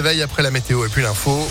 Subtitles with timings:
[0.00, 1.48] Veille après la météo et puis l'info.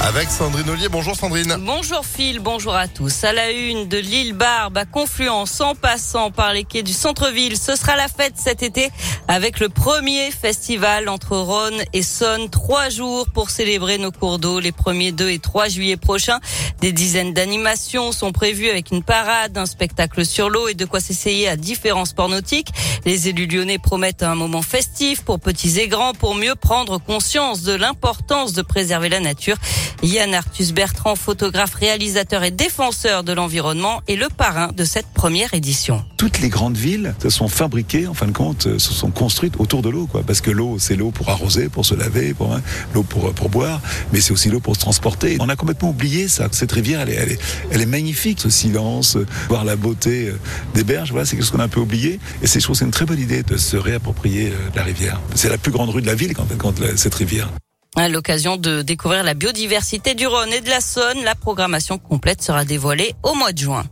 [0.00, 0.88] Avec Sandrine Ollier.
[0.88, 1.56] Bonjour Sandrine.
[1.60, 3.24] Bonjour Phil, bonjour à tous.
[3.24, 7.56] À la une de l'île Barbe à Confluence, en passant par les quais du centre-ville,
[7.56, 8.90] ce sera la fête cet été
[9.28, 12.50] avec le premier festival entre Rhône et Saône.
[12.50, 16.40] Trois jours pour célébrer nos cours d'eau les 1er, 2 et 3 juillet prochains.
[16.80, 20.98] Des dizaines d'animations sont prévues avec une parade, un spectacle sur l'eau et de quoi
[21.00, 22.72] s'essayer à différents sports nautiques.
[23.04, 27.62] Les élus lyonnais promettent un moment festif pour petits et grands pour mieux prendre conscience
[27.62, 29.56] de l'importance de préserver la nature.
[30.02, 35.54] Yann Arthus Bertrand, photographe, réalisateur et défenseur de l'environnement, est le parrain de cette première
[35.54, 36.04] édition.
[36.16, 39.80] Toutes les grandes villes se sont fabriquées, en fin de compte, se sont construites autour
[39.80, 40.22] de l'eau, quoi.
[40.26, 42.62] Parce que l'eau, c'est l'eau pour arroser, pour se laver, pour hein,
[42.94, 43.80] l'eau pour pour boire,
[44.12, 45.36] mais c'est aussi l'eau pour se transporter.
[45.40, 46.48] On a complètement oublié ça.
[46.50, 47.38] Cette rivière, elle est,
[47.70, 49.16] elle est, magnifique, ce silence,
[49.48, 50.38] voir la beauté euh,
[50.74, 51.10] des berges.
[51.12, 52.18] Voilà, c'est quelque chose qu'on a un peu oublié.
[52.42, 55.20] Et c'est, je trouve, c'est une très bonne idée de se réapproprier euh, la rivière.
[55.34, 57.48] C'est la plus grande rue de la ville, quand, quand cette rivière.
[57.94, 62.40] À l'occasion de découvrir la biodiversité du Rhône et de la Saône, la programmation complète
[62.40, 63.84] sera dévoilée au mois de juin.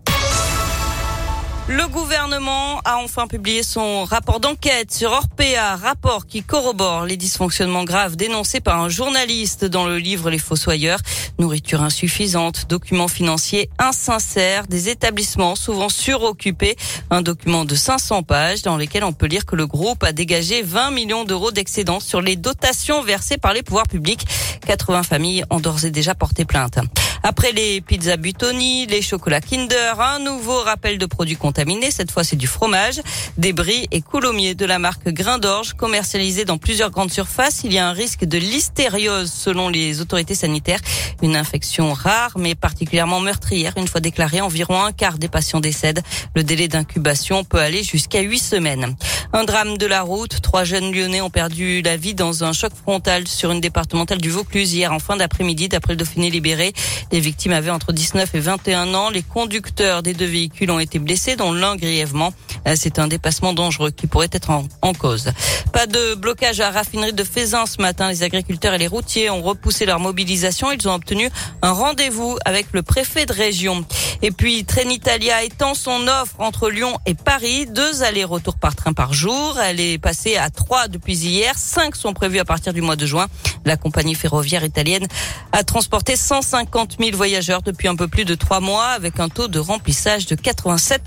[1.72, 7.84] Le gouvernement a enfin publié son rapport d'enquête sur Orpea, rapport qui corrobore les dysfonctionnements
[7.84, 10.98] graves dénoncés par un journaliste dans le livre Les Fossoyeurs.
[11.38, 16.74] Nourriture insuffisante, documents financiers insincères, des établissements souvent suroccupés.
[17.08, 20.62] Un document de 500 pages dans lequel on peut lire que le groupe a dégagé
[20.62, 24.26] 20 millions d'euros d'excédents sur les dotations versées par les pouvoirs publics.
[24.66, 26.80] 80 familles ont d'ores et déjà porté plainte.
[27.22, 31.90] Après les pizzas Butoni, les chocolats Kinder, un nouveau rappel de produits contaminés.
[31.90, 33.02] Cette fois, c'est du fromage,
[33.36, 37.60] des bris et coulommiers de la marque Grain d'Orge, commercialisés dans plusieurs grandes surfaces.
[37.62, 40.80] Il y a un risque de listériose selon les autorités sanitaires.
[41.22, 43.74] Une infection rare, mais particulièrement meurtrière.
[43.76, 46.02] Une fois déclarée, environ un quart des patients décèdent.
[46.34, 48.96] Le délai d'incubation peut aller jusqu'à huit semaines.
[49.34, 50.41] Un drame de la route.
[50.41, 54.30] Trois jeunes lyonnais ont perdu la vie dans un choc frontal sur une départementale du
[54.30, 56.72] Vaucluse hier en fin d'après-midi d'après le Dauphiné libéré.
[57.12, 59.11] Les victimes avaient entre 19 et 21 ans.
[59.11, 62.32] Les conducteurs des deux véhicules ont été blessés, dont l'un grièvement.
[62.66, 65.32] Euh, c'est un dépassement dangereux qui pourrait être en, cause.
[65.72, 68.09] Pas de blocage à la raffinerie de Faisin ce matin.
[68.09, 70.71] Les agriculteurs et les routiers ont repoussé leur mobilisation.
[70.71, 71.31] Ils ont obtenu
[71.62, 73.84] un rendez-vous avec le préfet de région.
[74.22, 79.15] Et puis Trenitalia étend son offre entre Lyon et Paris, deux allers-retours par train par
[79.15, 79.59] jour.
[79.59, 83.06] Elle est passée à trois depuis hier, cinq sont prévus à partir du mois de
[83.06, 83.27] juin.
[83.65, 85.06] La compagnie ferroviaire italienne
[85.53, 89.48] a transporté 150 000 voyageurs depuis un peu plus de trois mois avec un taux
[89.48, 91.03] de remplissage de 87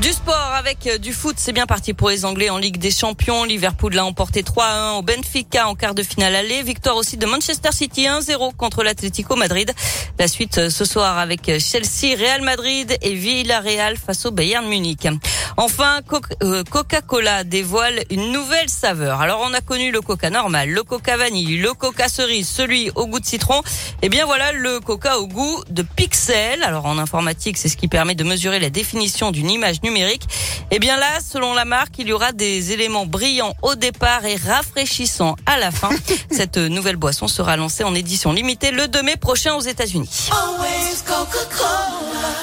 [0.00, 2.90] du sport avec euh, du foot, c'est bien parti pour les Anglais en Ligue des
[2.90, 3.44] Champions.
[3.44, 6.62] Liverpool l'a emporté 3-1 au Benfica en quart de finale aller.
[6.62, 9.70] Victoire aussi de Manchester City 1-0 contre l'Atlético Madrid.
[10.18, 14.66] La suite euh, ce soir avec euh, Chelsea, Real Madrid et Villarreal face au Bayern
[14.66, 15.06] Munich.
[15.56, 16.00] Enfin,
[16.70, 19.20] Coca-Cola dévoile une nouvelle saveur.
[19.20, 23.06] Alors on a connu le Coca normal, le Coca vanille, le Coca cerise, celui au
[23.06, 23.58] goût de citron.
[23.58, 26.62] Et eh bien voilà le Coca au goût de pixel.
[26.62, 30.24] Alors en informatique, c'est ce qui permet de mesurer la définition d'une image numérique.
[30.70, 34.24] Et eh bien là, selon la marque, il y aura des éléments brillants au départ
[34.24, 35.90] et rafraîchissants à la fin.
[36.30, 40.30] Cette nouvelle boisson sera lancée en édition limitée le 2 mai prochain aux États-Unis.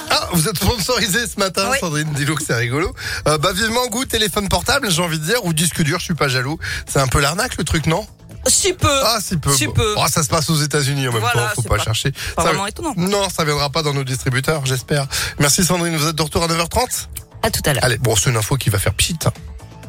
[0.09, 2.11] Ah, vous êtes sponsorisé ce matin, Sandrine.
[2.13, 2.93] Dis-le que c'est rigolo.
[3.27, 6.13] Euh, bah, vivement goût téléphone portable, j'ai envie de dire, ou disque dur, je suis
[6.13, 6.59] pas jaloux.
[6.85, 8.05] C'est un peu l'arnaque, le truc, non?
[8.47, 9.01] Si peu.
[9.05, 9.53] Ah, si peu.
[9.53, 9.95] Si peu.
[9.97, 12.11] Oh, ça se passe aux États-unis en même temps, faut pas, chercher.
[12.35, 12.93] Pas vraiment étonnant.
[12.97, 15.07] Non, ça viendra pas dans nos distributeurs, j'espère.
[15.39, 17.07] Merci Sandrine, vous êtes de retour à 9h30
[17.47, 17.83] à tout à l'heure.
[17.83, 19.17] Allez, bon, c'est une info qui va faire pchit.
[19.25, 19.31] Hein.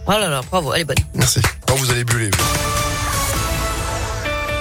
[0.06, 0.96] Oh là là, bravo, elle est bonne.
[1.14, 1.40] Merci.
[1.66, 2.30] Bon, vous allez buller.